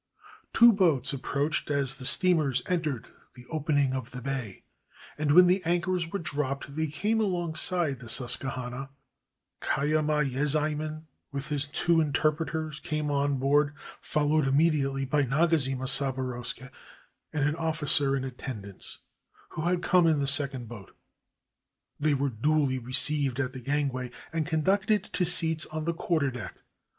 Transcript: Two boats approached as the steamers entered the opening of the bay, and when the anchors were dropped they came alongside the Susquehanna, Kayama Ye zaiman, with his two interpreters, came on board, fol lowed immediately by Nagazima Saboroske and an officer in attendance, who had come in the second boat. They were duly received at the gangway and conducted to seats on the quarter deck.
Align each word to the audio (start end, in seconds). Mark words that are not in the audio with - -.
Two 0.51 0.73
boats 0.73 1.13
approached 1.13 1.69
as 1.69 1.93
the 1.99 2.07
steamers 2.07 2.63
entered 2.67 3.09
the 3.35 3.45
opening 3.51 3.93
of 3.93 4.09
the 4.09 4.19
bay, 4.23 4.63
and 5.15 5.29
when 5.35 5.45
the 5.45 5.63
anchors 5.63 6.11
were 6.11 6.17
dropped 6.17 6.75
they 6.75 6.87
came 6.87 7.21
alongside 7.21 7.99
the 7.99 8.09
Susquehanna, 8.09 8.89
Kayama 9.61 10.23
Ye 10.27 10.39
zaiman, 10.43 11.03
with 11.31 11.49
his 11.49 11.67
two 11.67 12.01
interpreters, 12.01 12.79
came 12.79 13.11
on 13.11 13.37
board, 13.37 13.75
fol 14.01 14.31
lowed 14.31 14.47
immediately 14.47 15.05
by 15.05 15.21
Nagazima 15.23 15.85
Saboroske 15.87 16.71
and 17.31 17.47
an 17.47 17.55
officer 17.57 18.15
in 18.15 18.23
attendance, 18.23 19.01
who 19.49 19.61
had 19.61 19.83
come 19.83 20.07
in 20.07 20.17
the 20.17 20.25
second 20.25 20.67
boat. 20.67 20.97
They 21.99 22.15
were 22.15 22.29
duly 22.29 22.79
received 22.79 23.39
at 23.39 23.53
the 23.53 23.59
gangway 23.61 24.09
and 24.33 24.47
conducted 24.47 25.03
to 25.13 25.25
seats 25.25 25.67
on 25.67 25.85
the 25.85 25.93
quarter 25.93 26.31
deck. 26.31 26.55